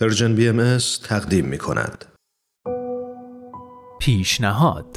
[0.00, 2.04] پرژن بی ام تقدیم می کند.
[4.00, 4.96] پیشنهاد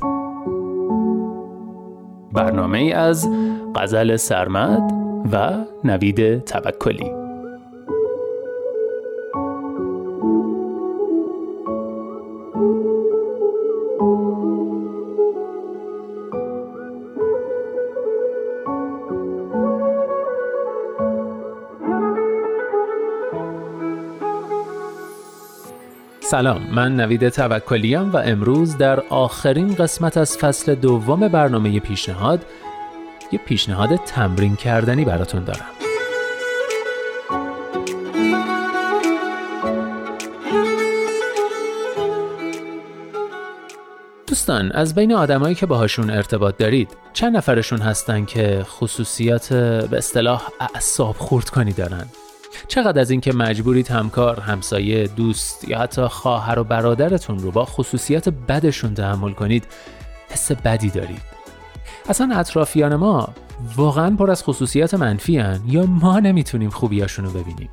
[2.34, 3.28] برنامه از
[3.76, 4.92] غزل سرمد
[5.32, 7.23] و نوید توکلی
[26.26, 32.46] سلام من نوید توکلیم و امروز در آخرین قسمت از فصل دوم برنامه پیشنهاد
[33.32, 35.66] یه پیشنهاد تمرین کردنی براتون دارم.
[44.28, 50.50] دوستان از بین آدمایی که باهاشون ارتباط دارید چند نفرشون هستن که خصوصیات به اصطلاح
[50.60, 52.06] اعصاب خورد کنی دارن؟
[52.68, 58.30] چقدر از اینکه مجبورید همکار، همسایه، دوست یا حتی خواهر و برادرتون رو با خصوصیات
[58.30, 59.64] بدشون تحمل کنید
[60.30, 61.22] حس بدی دارید.
[62.10, 63.30] اصلا اطرافیان ما
[63.76, 67.70] واقعا پر از خصوصیات منفی هن یا ما نمی‌تونیم خوبیاشون رو ببینیم؟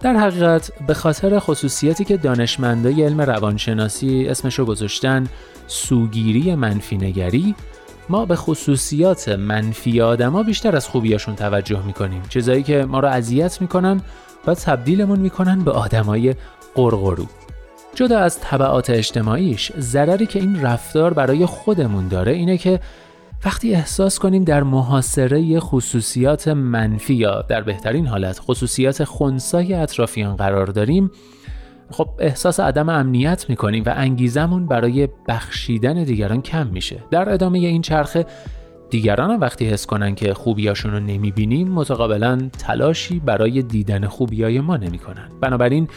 [0.00, 5.26] در حقیقت به خاطر خصوصیاتی که دانشمندای علم روانشناسی اسمشو گذاشتن
[5.66, 7.54] سوگیری منفی نگری
[8.10, 12.22] ما به خصوصیات منفی آدما بیشتر از خوبیاشون توجه می‌کنیم.
[12.28, 14.00] چیزایی که ما رو اذیت می‌کنن
[14.46, 16.34] و تبدیلمون می‌کنن به آدمای
[16.74, 17.26] قرقرو.
[17.94, 22.80] جدا از طبعات اجتماعیش ضرری که این رفتار برای خودمون داره اینه که
[23.44, 30.66] وقتی احساس کنیم در محاصره خصوصیات منفی یا در بهترین حالت خصوصیات خونسای اطرافیان قرار
[30.66, 31.10] داریم
[31.90, 37.04] خب احساس عدم امنیت می‌کنیم و انگیزمون برای بخشیدن دیگران کم میشه.
[37.10, 38.26] در ادامه این چرخه
[38.90, 44.76] دیگران هم وقتی حس کنن که خوبیاشون رو نمی‌بینیم متقابلا تلاشی برای دیدن خوبیای ما
[44.76, 45.28] نمی‌کنن.
[45.40, 45.88] بنابراین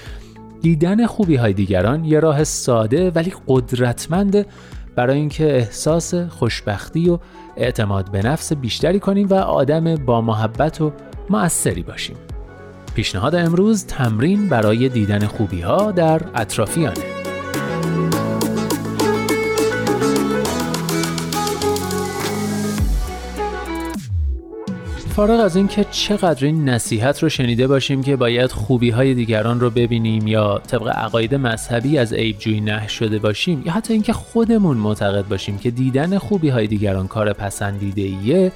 [0.62, 4.46] دیدن خوبی های دیگران یه راه ساده ولی قدرتمند
[4.96, 7.20] برای اینکه احساس خوشبختی و
[7.58, 10.92] اعتماد به نفس بیشتری کنیم و آدم با محبت و
[11.30, 12.16] موثری باشیم.
[12.96, 17.14] پیشنهاد امروز تمرین برای دیدن خوبی ها در اطرافیانه.
[25.16, 29.70] فارغ از اینکه چقدر این نصیحت رو شنیده باشیم که باید خوبی های دیگران رو
[29.70, 34.78] ببینیم یا طبق عقاید مذهبی از عیب جوی نه شده باشیم یا حتی اینکه خودمون
[34.78, 38.52] معتقد باشیم که دیدن خوبی های دیگران کار پسندیده ایه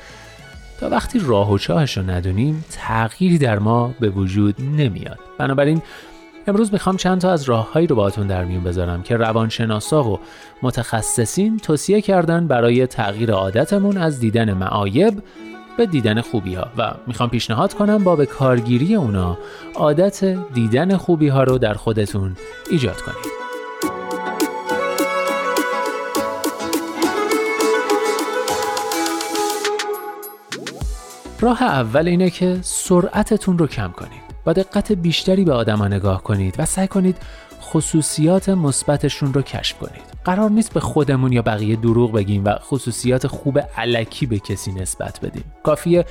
[0.80, 5.20] تا وقتی راه و چاهش رو ندونیم تغییری در ما به وجود نمیاد.
[5.38, 5.82] بنابراین
[6.48, 10.20] امروز می‌خوام چند تا از راههایی رو باهاتون در میون بذارم که روانشناسا و
[10.62, 15.24] متخصصین توصیه کردن برای تغییر عادتمون از دیدن معایب
[15.78, 19.38] به دیدن خوبی ها و می‌خوام پیشنهاد کنم با به کارگیری اونا
[19.76, 20.24] عادت
[20.54, 22.36] دیدن خوبی ها رو در خودتون
[22.72, 23.37] ایجاد کنید.
[31.40, 36.56] راه اول اینه که سرعتتون رو کم کنید با دقت بیشتری به آدما نگاه کنید
[36.58, 37.18] و سعی کنید
[37.62, 40.18] خصوصیات مثبتشون رو کشف کنید.
[40.25, 45.20] قرار نیست به خودمون یا بقیه دروغ بگیم و خصوصیات خوب علکی به کسی نسبت
[45.20, 45.44] بدیم.
[45.64, 46.06] کافیه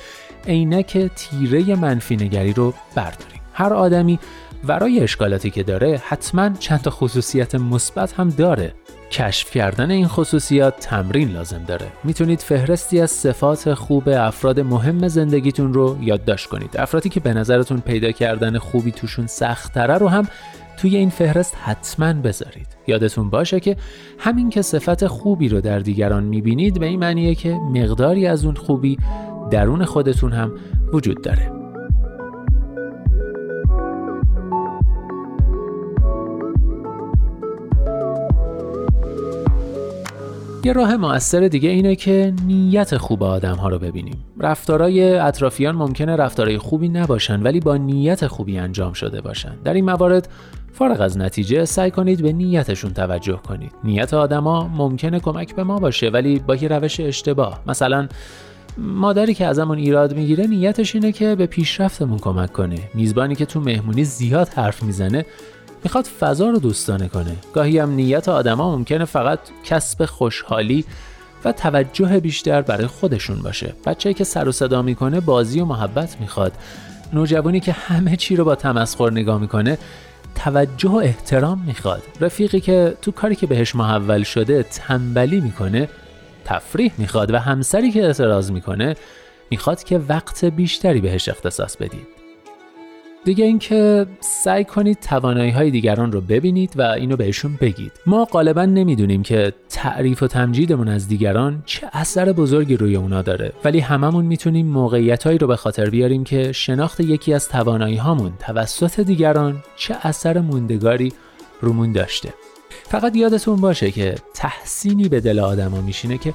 [0.47, 3.41] عینک تیره منفی نگری رو برداریم.
[3.53, 4.19] هر آدمی
[4.63, 8.73] ورای اشکالاتی که داره حتما چند تا خصوصیت مثبت هم داره.
[9.11, 11.87] کشف کردن این خصوصیات تمرین لازم داره.
[12.03, 16.77] می‌تونید فهرستی از صفات خوب افراد مهم زندگیتون رو یادداشت کنید.
[16.77, 20.27] افرادی که به نظرتون پیدا کردن خوبی توشون سختتره رو هم
[20.77, 22.67] توی این فهرست حتما بذارید.
[22.87, 23.77] یادتون باشه که
[24.19, 28.55] همین که صفت خوبی رو در دیگران می‌بینید به این معنیه که مقداری از اون
[28.55, 28.97] خوبی
[29.51, 30.51] درون خودتون هم
[30.93, 31.56] وجود داره.
[40.63, 44.23] یه راه موثر دیگه اینه که نیت خوب آدم ها رو ببینیم.
[44.39, 49.55] رفتارای اطرافیان ممکنه رفتارای خوبی نباشن ولی با نیت خوبی انجام شده باشن.
[49.63, 50.29] در این موارد
[50.73, 53.71] فارغ از نتیجه سعی کنید به نیتشون توجه کنید.
[53.83, 57.61] نیت آدما ممکنه کمک به ما باشه ولی با یه روش اشتباه.
[57.67, 58.07] مثلا
[58.77, 62.79] مادری که ازمون ایراد می‌گیره نیتش اینه که به پیشرفتمون کمک کنه.
[62.93, 65.25] میزبانی که تو مهمونی زیاد حرف می‌زنه
[65.83, 67.35] می‌خواد فضا رو دوستانه کنه.
[67.53, 70.85] گاهی هم نیت آدما ممکنه فقط کسب خوشحالی
[71.45, 73.73] و توجه بیشتر برای خودشون باشه.
[73.85, 76.53] بچه‌ای که سر و صدا می‌کنه بازی و محبت می‌خواد.
[77.13, 79.77] نوجوانی که همه چی رو با تمسخر نگاه می‌کنه
[80.35, 82.03] توجه و احترام می‌خواد.
[82.21, 85.89] رفیقی که تو کاری که بهش محول شده تنبلی می‌کنه
[86.45, 88.95] تفریح می‌خواد و همسری که اعتراض می‌کنه
[89.51, 92.07] می‌خواد که وقت بیشتری بهش اختصاص بدید.
[93.27, 97.91] دیگه اینکه سعی کنید توانایی های دیگران رو ببینید و اینو بهشون بگید.
[98.05, 103.53] ما غالبا نمی‌دونیم که تعریف و تمجیدمون از دیگران چه اثر بزرگی روی اونا داره.
[103.63, 108.99] ولی هممون می‌تونیم موقعیتهایی رو به خاطر بیاریم که شناخت یکی از توانایی هامون توسط
[108.99, 111.13] دیگران چه اثر موندگاری
[111.61, 112.33] رومون داشته.
[112.83, 116.33] فقط یادتون باشه که تحسینی به دل آدما میشینه که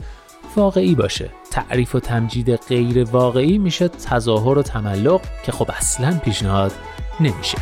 [0.57, 1.31] واقعی باشه.
[1.53, 6.73] تعریف و تمجید غیر واقعی میشه تظاهر و تملق که خب اصلا پیشنهاد
[7.21, 7.59] نمیشه.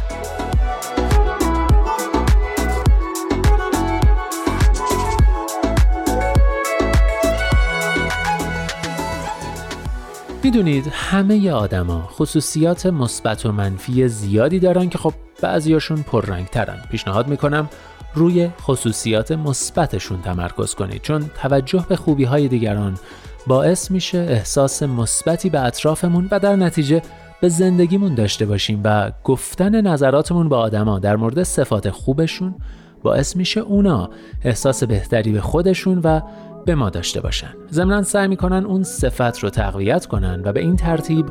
[10.42, 16.82] می‌دونید همه آدما خصوصیات مثبت و منفی زیادی دارن که خب بعضیاشون پررنگترن.
[16.90, 17.68] پیشنهاد می‌کنم
[18.14, 22.98] روی خصوصیات مثبتشون تمرکز کنید چون توجه به خوبی های دیگران
[23.46, 27.02] باعث میشه احساس مثبتی به اطرافمون و در نتیجه
[27.40, 32.54] به زندگیمون داشته باشیم و گفتن نظراتمون به آدما در مورد صفات خوبشون
[33.02, 34.10] باعث میشه اونا
[34.44, 36.20] احساس بهتری به خودشون و
[36.66, 37.50] به ما داشته باشن.
[37.72, 41.26] ضمنا سعی می‌کنن اون صفت رو تقویت کنن و به این ترتیب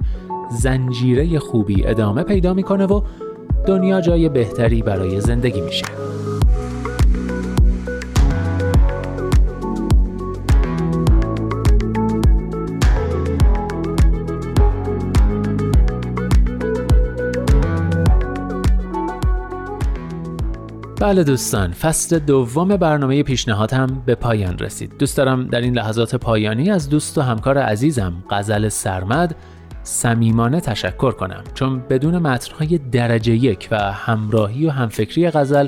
[0.51, 3.01] زنجیره خوبی ادامه پیدا می‌کنه و
[3.67, 5.85] دنیا جای بهتری برای زندگی میشه.
[20.99, 24.97] بله دوستان فصل دوم برنامه پیشنهاد هم به پایان رسید.
[24.97, 29.35] دوست دارم در این لحظات پایانی از دوست و همکار عزیزم غزل سرمد
[29.83, 31.43] صمیمانه تشکر کنم.
[31.53, 35.67] چون بدون متنهای درجه یک و همراهی و همفکری غزل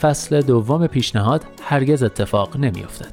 [0.00, 3.12] فصل دوم پیشنهاد هرگز اتفاق نمیافتد.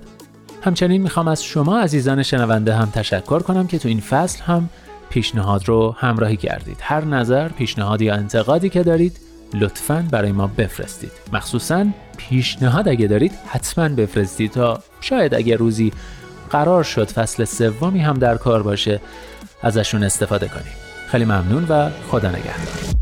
[0.61, 4.69] همچنین می‌خوام از شما عزیزان شنونده هم تشکر کنم که تو این فصل هم
[5.09, 6.77] پیشنهاد رو همراهی کردید.
[6.81, 11.11] هر نظر پیشنهاد یا انتقادی که دارید لطفا برای ما بفرستید.
[11.33, 11.85] مخصوصا
[12.17, 15.91] پیشنهاد اگه دارید حتما بفرستید تا شاید اگه روزی
[16.49, 19.01] قرار شد فصل سومی هم در کار باشه
[19.63, 20.73] ازشون استفاده کنیم.
[21.07, 22.96] خیلی ممنون و خدا نگهدار.